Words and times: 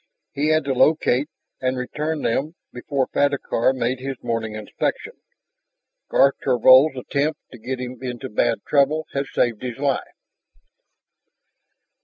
He 0.33 0.47
had 0.47 0.63
to 0.63 0.73
locate 0.73 1.29
and 1.61 1.77
return 1.77 2.23
them 2.23 2.55
before 2.73 3.05
Fadakar 3.13 3.71
made 3.71 3.99
his 3.99 4.17
morning 4.23 4.55
inspection; 4.55 5.13
Garth 6.09 6.37
Thorvald's 6.43 6.97
attempt 6.97 7.39
to 7.51 7.59
get 7.59 7.77
him 7.79 7.99
into 8.01 8.27
bad 8.27 8.63
trouble 8.67 9.05
had 9.13 9.27
saved 9.27 9.61
his 9.61 9.77
life. 9.77 10.01